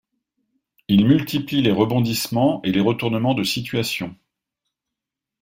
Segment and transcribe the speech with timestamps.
[0.87, 4.17] Il multiplie les rebondissements et les retournements de situation.